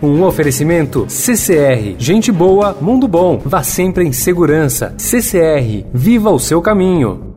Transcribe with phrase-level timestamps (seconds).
[0.00, 3.42] Um oferecimento CCR, gente boa, mundo bom.
[3.44, 4.94] Vá sempre em segurança.
[4.96, 7.34] CCR, viva o seu caminho.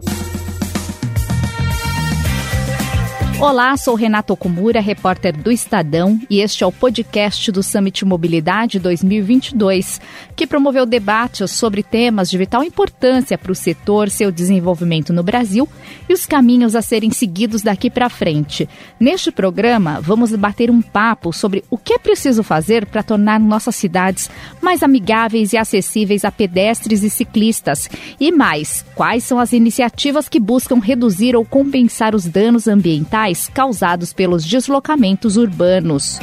[3.42, 8.78] Olá, sou Renato Okumura, repórter do Estadão, e este é o podcast do Summit Mobilidade
[8.78, 10.00] 2022,
[10.36, 15.68] que promoveu debates sobre temas de vital importância para o setor, seu desenvolvimento no Brasil
[16.08, 18.70] e os caminhos a serem seguidos daqui para frente.
[19.00, 23.76] Neste programa, vamos bater um papo sobre o que é preciso fazer para tornar nossas
[23.76, 24.30] cidades
[24.62, 30.40] mais amigáveis e acessíveis a pedestres e ciclistas, e mais, quais são as iniciativas que
[30.40, 36.20] buscam reduzir ou compensar os danos ambientais causados pelos deslocamentos urbanos.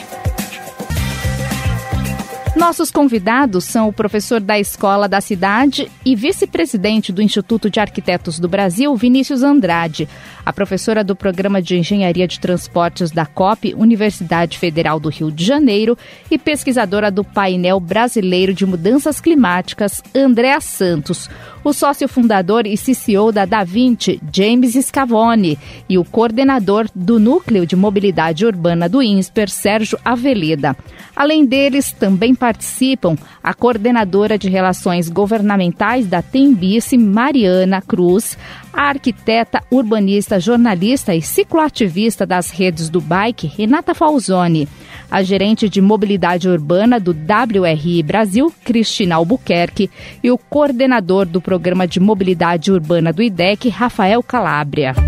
[2.56, 8.38] Nossos convidados são o professor da Escola da Cidade e vice-presidente do Instituto de Arquitetos
[8.40, 10.08] do Brasil, Vinícius Andrade,
[10.44, 15.44] a professora do Programa de Engenharia de Transportes da COP, Universidade Federal do Rio de
[15.44, 15.96] Janeiro,
[16.30, 21.28] e pesquisadora do Painel Brasileiro de Mudanças Climáticas, Andréa Santos,
[21.62, 27.76] o sócio fundador e CCO da Da20, James Scavone, e o coordenador do Núcleo de
[27.76, 30.76] Mobilidade Urbana do INSPER, Sérgio Aveleda.
[31.14, 38.38] Além deles, também participam a coordenadora de Relações Governamentais da Tembice, Mariana Cruz,
[38.72, 44.68] a arquiteta, urbanista, jornalista e cicloativista das redes do bike, Renata Falzoni,
[45.10, 49.90] a gerente de mobilidade urbana do WRI Brasil, Cristina Albuquerque,
[50.22, 55.07] e o coordenador do programa de mobilidade urbana do IDEC, Rafael Calabria.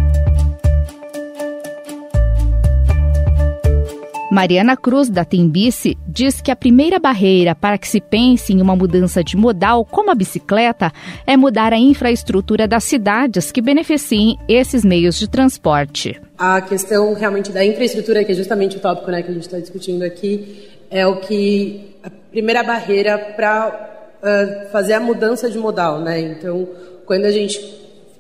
[4.31, 8.77] Mariana Cruz, da Tembice, diz que a primeira barreira para que se pense em uma
[8.77, 10.93] mudança de modal como a bicicleta
[11.27, 16.21] é mudar a infraestrutura das cidades que beneficiem esses meios de transporte.
[16.39, 19.59] A questão realmente da infraestrutura, que é justamente o tópico né, que a gente está
[19.59, 26.01] discutindo aqui, é o que a primeira barreira para uh, fazer a mudança de modal.
[26.01, 26.21] Né?
[26.21, 26.69] Então,
[27.05, 27.59] quando a gente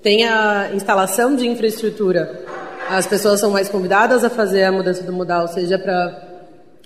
[0.03, 2.59] tem a instalação de infraestrutura
[2.91, 6.23] as pessoas são mais convidadas a fazer a mudança do modal, seja para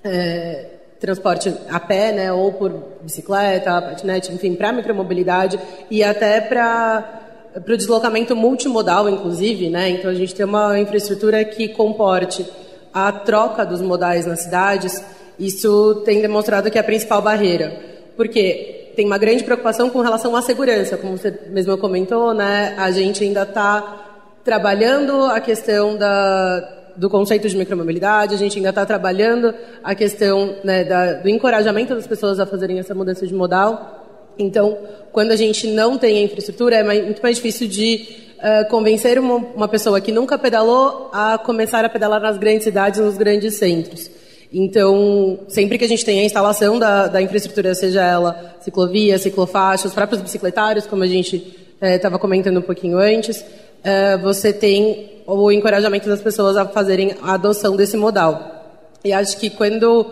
[0.05, 0.67] é,
[1.01, 2.71] transporte a pé, né, ou por
[3.01, 5.59] bicicleta, patinete, enfim, para micromobilidade
[5.91, 7.21] e até para
[7.55, 9.89] para o deslocamento multimodal, inclusive, né?
[9.89, 12.45] Então a gente tem uma infraestrutura que comporte
[12.93, 15.01] a troca dos modais nas cidades.
[15.39, 17.73] Isso tem demonstrado que é a principal barreira,
[18.17, 22.75] porque tem uma grande preocupação com relação à segurança, como você mesmo comentou, né?
[22.77, 24.04] A gente ainda está
[24.45, 30.57] trabalhando a questão da, do conceito de micromobilidade, a gente ainda está trabalhando a questão
[30.63, 34.03] né, da, do encorajamento das pessoas a fazerem essa mudança de modal.
[34.39, 34.77] Então,
[35.13, 38.07] quando a gente não tem a infraestrutura, é mais, muito mais difícil de
[38.39, 43.01] uh, convencer uma, uma, pessoa que nunca pedalou a começar a pedalar nas grandes cidades,
[43.01, 44.11] nos grandes centros.
[44.53, 49.89] Então, sempre que a gente tem a instalação da, da infraestrutura, seja ela ciclovia, ciclofaixa,
[49.89, 53.45] os próprios bicicletários, como a gente estava uh, comentando um pouquinho antes,
[53.85, 58.65] uh, você tem o encorajamento das pessoas a fazerem a adoção desse modal.
[59.05, 60.11] E acho que quando uh,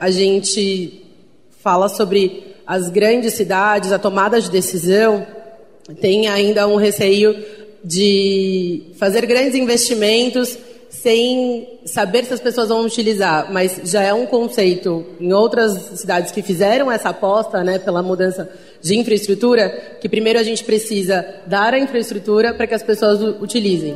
[0.00, 1.04] a gente
[1.62, 5.26] fala sobre as grandes cidades, a tomada de decisão,
[6.00, 7.36] tem ainda um receio
[7.84, 10.56] de fazer grandes investimentos
[10.88, 16.30] sem saber se as pessoas vão utilizar, mas já é um conceito em outras cidades
[16.30, 18.48] que fizeram essa aposta, né, pela mudança
[18.82, 23.94] de infraestrutura, que primeiro a gente precisa dar a infraestrutura para que as pessoas utilizem.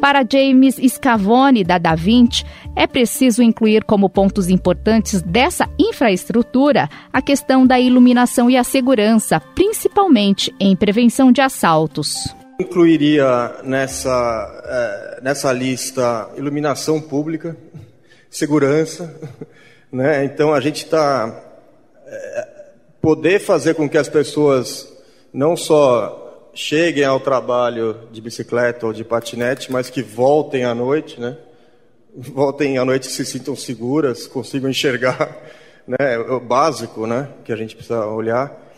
[0.00, 2.44] Para James Scavone, da Da Vinci,
[2.74, 9.40] é preciso incluir como pontos importantes dessa infraestrutura a questão da iluminação e a segurança,
[9.54, 12.14] principalmente em prevenção de assaltos
[12.60, 17.56] incluiria nessa, é, nessa lista iluminação pública,
[18.28, 19.14] segurança,
[19.90, 20.24] né?
[20.24, 21.42] Então a gente está
[22.06, 22.48] é,
[23.00, 24.92] poder fazer com que as pessoas
[25.32, 31.20] não só cheguem ao trabalho de bicicleta ou de patinete, mas que voltem à noite,
[31.20, 31.36] né?
[32.14, 35.36] Voltem à noite se sintam seguras, consigam enxergar,
[35.86, 36.18] né?
[36.18, 37.28] O básico, né?
[37.44, 38.68] Que a gente precisa olhar.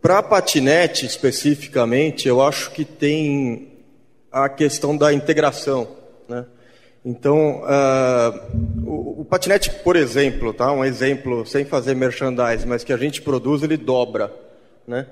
[0.00, 3.72] Para patinete especificamente, eu acho que tem
[4.30, 5.88] a questão da integração,
[6.28, 6.44] né?
[7.08, 10.70] Então, uh, o, o, patinete, por exemplo, tá?
[10.70, 14.30] Um exemplo sem fazer merchandise, mas que a gente produz, ele dobra,
[14.86, 15.06] né?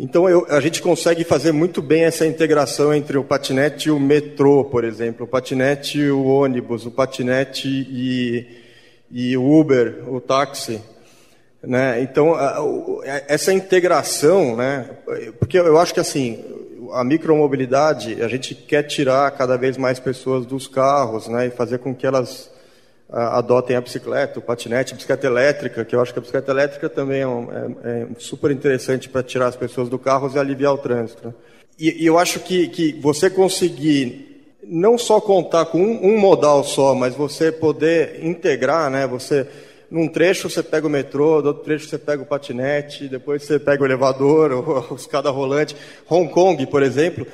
[0.00, 4.00] Então, eu, a gente consegue fazer muito bem essa integração entre o patinete e o
[4.00, 8.46] metrô, por exemplo, o patinete e o ônibus, o patinete e,
[9.10, 10.80] e o Uber, o táxi,
[11.62, 12.00] né?
[12.00, 12.34] Então,
[13.28, 14.88] essa integração, né?
[15.38, 16.42] porque eu acho que assim,
[16.92, 21.46] a micromobilidade, a gente quer tirar cada vez mais pessoas dos carros né?
[21.46, 22.50] e fazer com que elas
[23.12, 26.88] adotem a bicicleta, o patinete, a bicicleta elétrica, que eu acho que a bicicleta elétrica
[26.88, 30.72] também é, um, é, é super interessante para tirar as pessoas do carro e aliviar
[30.72, 31.28] o trânsito.
[31.28, 31.34] Né?
[31.78, 36.64] E, e, eu acho que, que você conseguir não só contar com um, um, modal
[36.64, 39.06] só, mas você poder integrar, né?
[39.06, 39.46] Você
[39.92, 43.58] num trecho você pega o metrô, no outro trecho você pega o patinete, depois você
[43.58, 44.50] pega o elevador,
[44.90, 45.76] ou, escada rolante.
[46.08, 47.26] Hong Kong, por exemplo,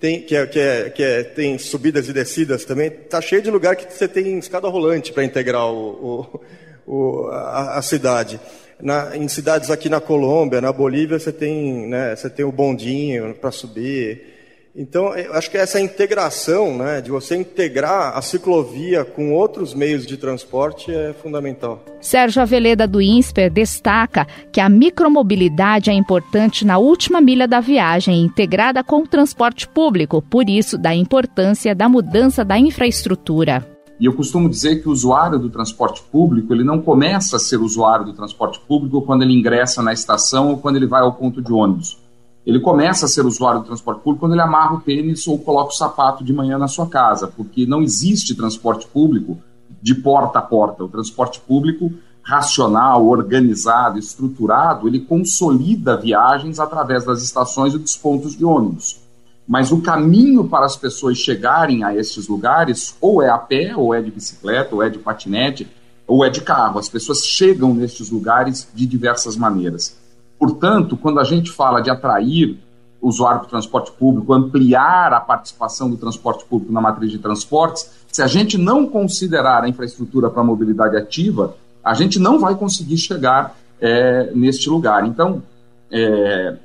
[0.00, 3.50] tem, que, é, que, é, que é, tem subidas e descidas também, está cheio de
[3.50, 6.40] lugar que você tem escada rolante para integrar o,
[6.86, 8.40] o, o a, a, cidade.
[8.80, 13.34] Na, em cidades aqui na Colômbia, na Bolívia, você tem, né, você tem o bondinho
[13.34, 14.35] para subir.
[14.78, 20.04] Então, eu acho que essa integração, né, de você integrar a ciclovia com outros meios
[20.04, 21.82] de transporte é fundamental.
[21.98, 28.22] Sérgio Aveleda do INSPER destaca que a micromobilidade é importante na última milha da viagem,
[28.22, 33.66] integrada com o transporte público, por isso da importância da mudança da infraestrutura.
[33.98, 37.56] E eu costumo dizer que o usuário do transporte público, ele não começa a ser
[37.56, 41.40] usuário do transporte público quando ele ingressa na estação ou quando ele vai ao ponto
[41.40, 42.04] de ônibus
[42.46, 45.70] ele começa a ser usuário do transporte público quando ele amarra o tênis ou coloca
[45.70, 49.36] o sapato de manhã na sua casa, porque não existe transporte público
[49.82, 50.84] de porta a porta.
[50.84, 58.36] O transporte público racional, organizado, estruturado, ele consolida viagens através das estações e dos pontos
[58.36, 59.00] de ônibus.
[59.46, 63.92] Mas o caminho para as pessoas chegarem a estes lugares ou é a pé, ou
[63.92, 65.68] é de bicicleta, ou é de patinete,
[66.06, 66.78] ou é de carro.
[66.78, 69.96] As pessoas chegam nestes lugares de diversas maneiras.
[70.38, 72.58] Portanto, quando a gente fala de atrair
[73.00, 77.90] o usuário do transporte público, ampliar a participação do transporte público na matriz de transportes,
[78.10, 81.54] se a gente não considerar a infraestrutura para mobilidade ativa,
[81.84, 85.06] a gente não vai conseguir chegar é, neste lugar.
[85.06, 85.42] Então,
[85.90, 86.56] é,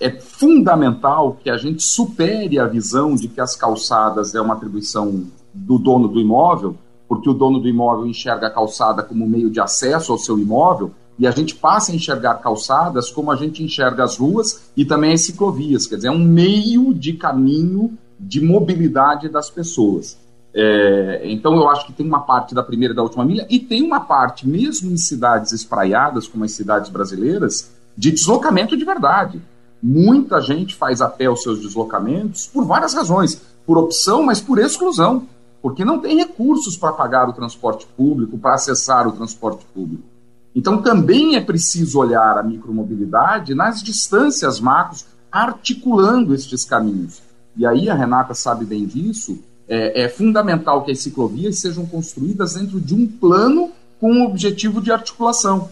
[0.00, 5.24] é, fundamental que a gente supere a visão de que as calçadas é uma atribuição
[5.52, 6.76] do dono do imóvel,
[7.08, 10.92] porque o dono do imóvel enxerga a calçada como meio de acesso ao seu imóvel,
[11.20, 15.12] e a gente passa a enxergar calçadas como a gente enxerga as ruas e também
[15.12, 20.16] as ciclovias, quer dizer, é um meio de caminho de mobilidade das pessoas.
[20.54, 23.60] É, então eu acho que tem uma parte da primeira e da última milha e
[23.60, 29.42] tem uma parte, mesmo em cidades espraiadas, como as cidades brasileiras, de deslocamento de verdade.
[29.82, 34.58] Muita gente faz a pé os seus deslocamentos por várias razões, por opção, mas por
[34.58, 35.26] exclusão,
[35.60, 40.09] porque não tem recursos para pagar o transporte público, para acessar o transporte público.
[40.54, 47.22] Então, também é preciso olhar a micromobilidade nas distâncias macros, articulando estes caminhos.
[47.56, 49.38] E aí, a Renata sabe bem disso,
[49.68, 53.70] é, é fundamental que as ciclovias sejam construídas dentro de um plano
[54.00, 55.70] com um objetivo de articulação.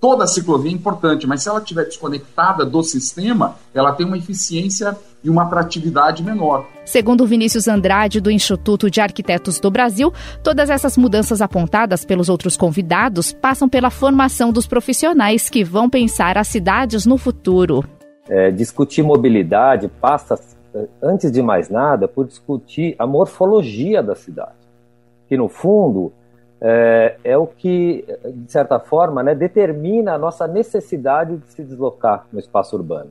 [0.00, 4.96] Toda ciclovia é importante, mas se ela estiver desconectada do sistema, ela tem uma eficiência
[5.24, 6.66] e uma atratividade menor.
[6.84, 12.56] Segundo Vinícius Andrade, do Instituto de Arquitetos do Brasil, todas essas mudanças apontadas pelos outros
[12.56, 17.84] convidados passam pela formação dos profissionais que vão pensar as cidades no futuro.
[18.28, 20.38] É, discutir mobilidade passa,
[21.02, 24.52] antes de mais nada, por discutir a morfologia da cidade,
[25.28, 26.12] que no fundo
[26.60, 28.04] é, é, o que,
[28.34, 33.10] de certa forma, né, determina a nossa necessidade de se deslocar no espaço urbano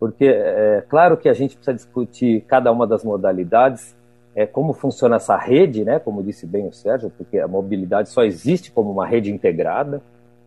[0.00, 3.94] porque é claro que a gente precisa discutir cada uma das modalidades,
[4.34, 8.24] é, como funciona essa rede, né, como disse bem o Sérgio, porque a mobilidade só
[8.24, 10.00] existe como uma rede integrada,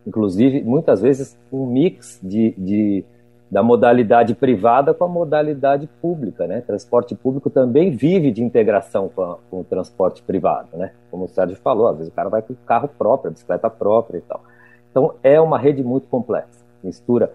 [0.07, 3.05] inclusive, muitas vezes, um mix de, de
[3.51, 6.61] da modalidade privada com a modalidade pública, né?
[6.61, 10.91] Transporte público também vive de integração com, a, com, o transporte privado, né?
[11.11, 14.21] Como o Sérgio falou, às vezes o cara vai com carro próprio, bicicleta própria e
[14.21, 14.43] tal.
[14.89, 17.31] Então é uma rede muito complexa, mistura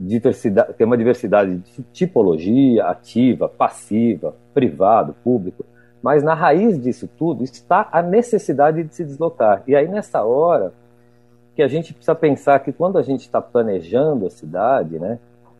[0.00, 5.64] diversidade, tem uma diversidade de tipologia, ativa, passiva, privado, público,
[6.02, 9.62] mas na raiz disso tudo está a necessidade de se deslocar.
[9.66, 10.72] E aí nessa hora
[11.54, 15.18] que a gente precisa pensar que quando a gente está planejando a cidade, né,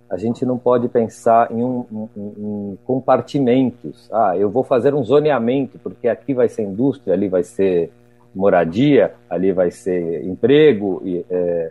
[0.09, 4.09] a gente não pode pensar em, um, um, um, compartimentos.
[4.11, 7.93] Ah, eu vou fazer um zoneamento porque aqui vai ser indústria, ali vai ser
[8.35, 11.71] moradia, ali vai ser emprego e é,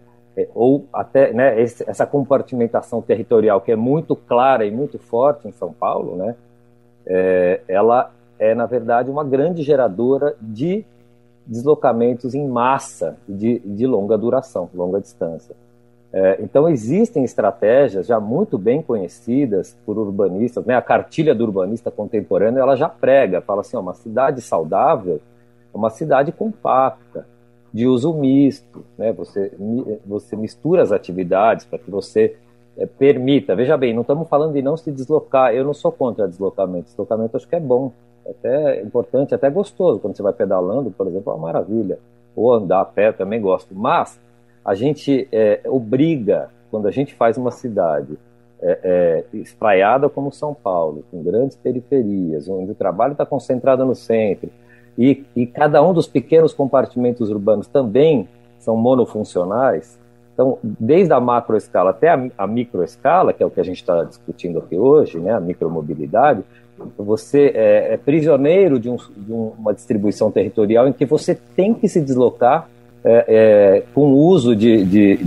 [0.53, 5.74] ou até né, essa compartimentação territorial que é muito clara e muito forte em São
[5.74, 6.36] Paulo, né,
[7.05, 10.86] é, ela é, na verdade, uma grande geradora de
[11.46, 15.55] deslocamentos em massa de, de longa duração, longa distância.
[16.12, 20.75] É, então, existem estratégias já muito bem conhecidas por urbanistas, né?
[20.75, 25.19] a cartilha do urbanista contemporâneo ela já prega, fala assim, ó, uma cidade saudável
[25.74, 27.27] é uma cidade compacta,
[27.73, 29.11] de uso misto, né?
[29.13, 29.51] Você,
[30.05, 32.35] você mistura as atividades para que você
[32.77, 33.55] é, permita.
[33.55, 35.53] Veja bem, não estamos falando de não se deslocar.
[35.53, 36.85] Eu não sou contra deslocamento.
[36.85, 37.91] Deslocamento acho que é bom,
[38.27, 39.99] até importante, até gostoso.
[39.99, 41.99] Quando você vai pedalando, por exemplo, é uma maravilha.
[42.35, 44.19] ou andar a pé também gosto, mas
[44.63, 48.17] a gente é, obriga, quando a gente faz uma cidade
[48.61, 53.95] é, é, espraiada como São Paulo, com grandes periferias, onde o trabalho está concentrado no
[53.95, 54.49] centro,
[54.99, 58.27] e, e cada um dos pequenos compartimentos urbanos também
[58.59, 59.97] são monofuncionais,
[60.33, 64.03] então, desde a macroescala até a, a microescala, que é o que a gente está
[64.03, 66.43] discutindo aqui hoje, né, a micromobilidade,
[66.97, 71.89] você é, é prisioneiro de, um, de, uma distribuição territorial em que você tem que
[71.89, 72.69] se deslocar
[73.03, 75.17] é, é, com o uso de, de,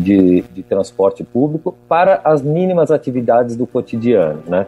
[0.43, 4.67] de, transporte público para as mínimas atividades do cotidiano, né?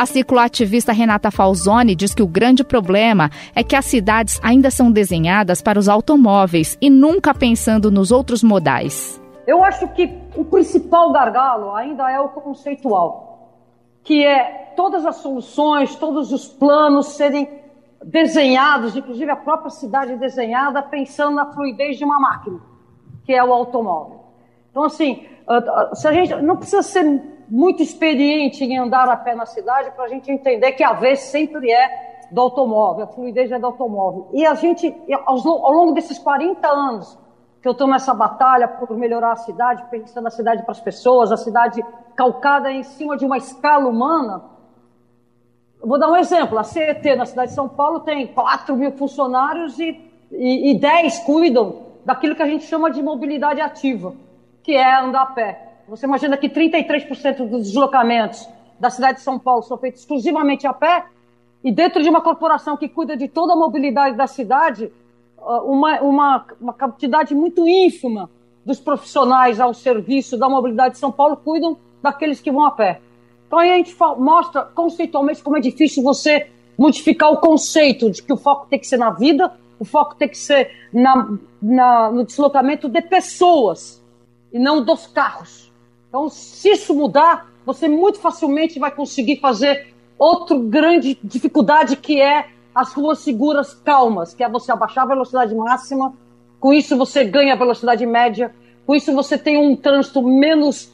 [0.00, 4.90] A cicloativista Renata Falzoni diz que o grande problema é que as cidades ainda são
[4.90, 9.20] desenhadas para os automóveis e nunca pensando nos outros modais.
[9.46, 13.58] Eu acho que o principal gargalo ainda é o conceitual,
[14.02, 17.46] que é todas as soluções, todos os planos serem
[18.02, 22.58] desenhados, inclusive a própria cidade desenhada, pensando na fluidez de uma máquina,
[23.26, 24.20] que é o automóvel.
[24.70, 25.26] Então, assim,
[25.92, 30.04] se a gente não precisa ser muito experiente em andar a pé na cidade para
[30.04, 34.28] a gente entender que a vez sempre é do automóvel, a fluidez é do automóvel.
[34.32, 34.94] E a gente,
[35.26, 37.18] ao longo desses 40 anos
[37.60, 41.30] que eu estou nessa batalha por melhorar a cidade, pensando a cidade para as pessoas,
[41.30, 41.84] a cidade
[42.16, 44.42] calcada em cima de uma escala humana,
[45.82, 46.58] vou dar um exemplo.
[46.58, 51.18] A CET na cidade de São Paulo tem 4 mil funcionários e, e, e 10
[51.20, 54.14] cuidam daquilo que a gente chama de mobilidade ativa,
[54.62, 55.69] que é andar a pé.
[55.90, 60.72] Você imagina que 33% dos deslocamentos da cidade de São Paulo são feitos exclusivamente a
[60.72, 61.06] pé,
[61.64, 64.92] e dentro de uma corporação que cuida de toda a mobilidade da cidade,
[65.36, 68.30] ah, uma, uma, uma quantidade muito ínfima
[68.64, 73.00] dos profissionais ao serviço da mobilidade de São Paulo cuidam daqueles que vão a pé.
[73.48, 78.32] Então aí a gente mostra conceitualmente como é difícil você modificar o conceito de que
[78.32, 82.24] o foco tem que ser na vida, o foco tem que ser na, na, no
[82.24, 84.00] deslocamento de pessoas
[84.52, 85.69] e não dos carros.
[86.10, 92.48] Então, se isso mudar, você muito facilmente vai conseguir fazer outra grande dificuldade que é
[92.74, 96.12] as ruas seguras calmas, que é você abaixar a velocidade máxima,
[96.58, 98.52] com isso você ganha a velocidade média,
[98.84, 100.92] com isso você tem um trânsito menos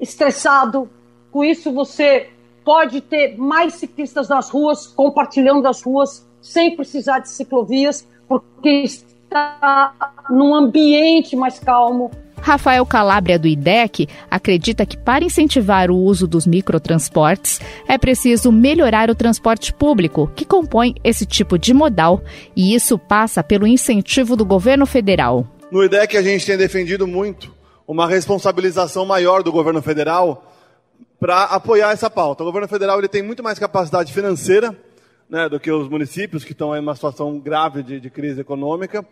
[0.00, 0.88] estressado,
[1.32, 2.30] com isso você
[2.64, 9.92] pode ter mais ciclistas nas ruas, compartilhando as ruas, sem precisar de ciclovias, porque está
[10.30, 12.10] num ambiente mais calmo,
[12.44, 17.58] Rafael Calabria, do IDEC, acredita que para incentivar o uso dos microtransportes
[17.88, 22.22] é preciso melhorar o transporte público, que compõe esse tipo de modal,
[22.54, 25.46] e isso passa pelo incentivo do governo federal.
[25.72, 27.50] No IDEC, a gente tem defendido muito
[27.88, 30.52] uma responsabilização maior do governo federal
[31.18, 32.42] para apoiar essa pauta.
[32.42, 34.76] O governo federal ele tem muito mais capacidade financeira
[35.30, 39.02] né, do que os municípios, que estão em uma situação grave de, de crise econômica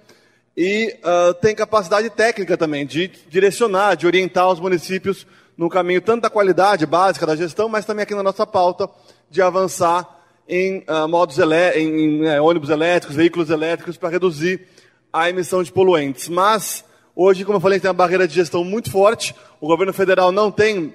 [0.56, 6.22] e uh, tem capacidade técnica também de direcionar, de orientar os municípios no caminho tanto
[6.22, 8.88] da qualidade básica da gestão, mas também aqui na nossa pauta
[9.30, 14.66] de avançar em, uh, modos em, em é, ônibus elétricos, veículos elétricos para reduzir
[15.12, 16.28] a emissão de poluentes.
[16.28, 16.84] Mas
[17.16, 19.34] hoje, como eu falei, tem uma barreira de gestão muito forte.
[19.60, 20.94] O governo federal não tem,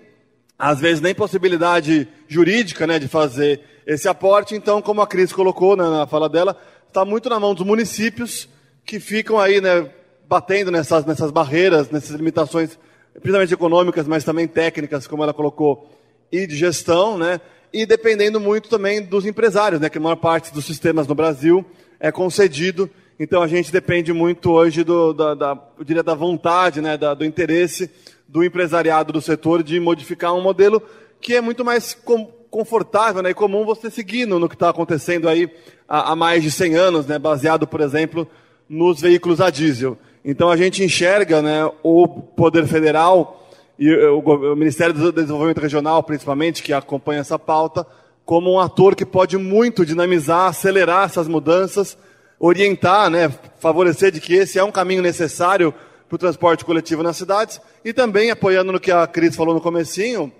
[0.57, 4.53] às vezes, nem possibilidade jurídica né, de fazer esse aporte.
[4.53, 8.49] Então, como a Cris colocou né, na fala dela, está muito na mão dos municípios
[8.88, 9.89] que ficam aí, né,
[10.27, 12.79] batendo nessas, nessas barreiras, nessas limitações,
[13.13, 15.91] principalmente econômicas, mas também técnicas, como ela colocou,
[16.32, 17.41] e de gestão, né,
[17.72, 21.65] e dependendo muito também dos empresários, né, que a maior parte dos sistemas no Brasil
[22.00, 22.89] é concedido,
[23.20, 27.13] então a gente depende muito hoje do, da, da, eu diria, da vontade, né, da,
[27.13, 27.91] do interesse
[28.25, 30.82] do empresariado do setor de modificar um modelo
[31.20, 34.70] que é muito mais com, confortável né, e comum você seguir no, no que está
[34.70, 35.50] acontecendo aí
[35.88, 38.29] há, há, mais de 100 anos, né, baseado, por exemplo,
[38.69, 39.97] nos veículos a diesel.
[40.24, 46.63] Então a gente enxerga né, o Poder Federal e o, Ministério do Desenvolvimento Regional, principalmente,
[46.63, 47.86] que acompanha essa pauta,
[48.25, 51.97] como um ator que pode muito dinamizar, acelerar essas mudanças,
[52.39, 55.74] orientar, né, favorecer de que esse é um caminho necessário
[56.09, 59.62] para o transporte coletivo nas cidades e também apoiando no que a Cris falou no
[59.62, 60.31] comecinho,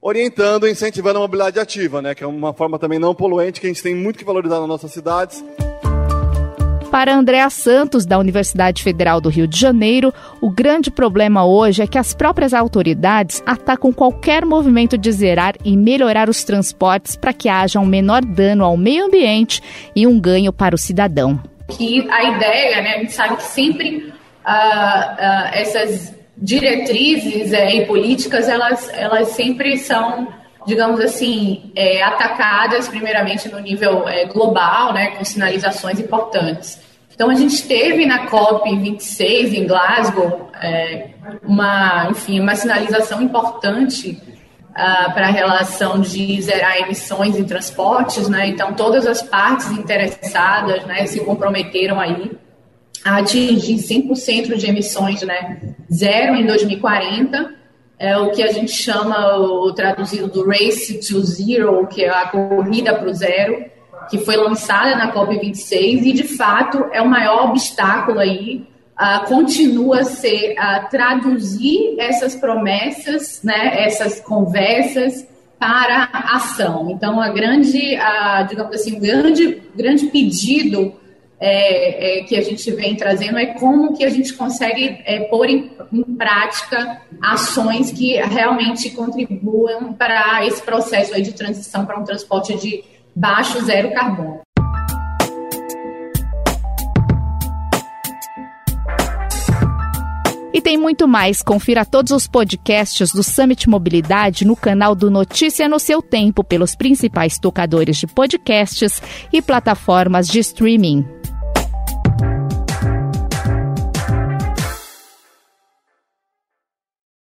[0.00, 3.70] orientando, incentivando a mobilidade ativa, né, que é uma forma também não poluente que a
[3.70, 5.44] gente tem muito que valorizar nas nossas cidades.
[6.94, 11.88] Para Andréa Santos, da Universidade Federal do Rio de Janeiro, o grande problema hoje é
[11.88, 17.48] que as próprias autoridades atacam qualquer movimento de zerar e melhorar os transportes para que
[17.48, 19.60] haja um menor dano ao meio ambiente
[19.96, 21.42] e um ganho para o cidadão.
[21.66, 27.86] Que a ideia, né, a gente sabe que sempre uh, uh, essas diretrizes uh, e
[27.86, 30.28] políticas, elas, elas sempre são
[30.66, 36.80] digamos assim, é, atacadas primeiramente no nível é, global, né, com sinalizações importantes.
[37.14, 41.10] Então a gente teve na COP 26 em Glasgow é,
[41.44, 44.20] uma, enfim, uma sinalização importante
[44.74, 48.48] uh, para a relação de zerar emissões em transportes, né?
[48.48, 52.32] Então todas as partes interessadas, né, se comprometeram aí
[53.04, 57.54] a atingir 100% de emissões, né, zero em 2040
[57.98, 62.28] é o que a gente chama, o traduzido do Race to Zero, que é a
[62.28, 63.64] corrida para o zero,
[64.10, 68.66] que foi lançada na COP26 e, de fato, é o maior obstáculo aí,
[69.00, 75.26] uh, continua a ser uh, traduzir essas promessas, né, essas conversas
[75.58, 76.90] para ação.
[76.90, 80.94] Então, a grande, uh, digamos assim, o grande, grande pedido
[81.46, 85.46] é, é, que a gente vem trazendo é como que a gente consegue é, pôr
[85.50, 92.56] em, em, prática ações que realmente contribuam para esse processo de transição para um transporte
[92.56, 92.82] de
[93.14, 94.40] baixo zero carbono.
[100.50, 101.42] E tem muito mais.
[101.42, 106.74] Confira todos os podcasts do Summit Mobilidade no canal do Notícia no seu tempo pelos
[106.74, 111.04] principais tocadores de podcasts e plataformas de streaming.